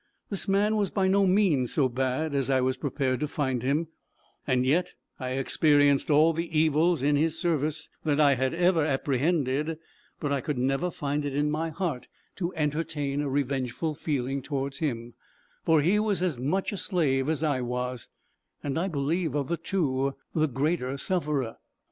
This 0.31 0.47
man 0.47 0.77
was 0.77 0.89
by 0.89 1.07
no 1.07 1.27
means 1.27 1.73
so 1.73 1.87
bad 1.87 2.33
as 2.33 2.49
I 2.49 2.59
was 2.59 2.75
prepared 2.75 3.19
to 3.19 3.27
find 3.27 3.61
him; 3.61 3.89
and 4.47 4.65
yet, 4.65 4.95
I 5.19 5.33
experienced 5.33 6.09
all 6.09 6.33
the 6.33 6.47
evils 6.57 7.03
in 7.03 7.15
his 7.17 7.37
service, 7.39 7.87
that 8.03 8.19
I 8.19 8.33
had 8.33 8.55
ever 8.55 8.83
apprehended; 8.83 9.77
but 10.19 10.31
I 10.31 10.41
could 10.41 10.57
never 10.57 10.89
find 10.89 11.23
in 11.23 11.51
my 11.51 11.69
heart 11.69 12.07
to 12.37 12.51
entertain 12.55 13.21
a 13.21 13.29
revengeful 13.29 13.93
feeling 13.93 14.41
towards 14.41 14.79
him, 14.79 15.13
for 15.63 15.81
he 15.83 15.99
was 15.99 16.23
as 16.23 16.39
much 16.39 16.71
a 16.71 16.77
slave 16.77 17.29
as 17.29 17.43
I 17.43 17.61
was; 17.61 18.09
and 18.63 18.79
I 18.79 18.87
believe 18.87 19.35
of 19.35 19.49
the 19.49 19.57
two, 19.57 20.15
the 20.33 20.47
greater 20.47 20.97
sufferer. 20.97 21.57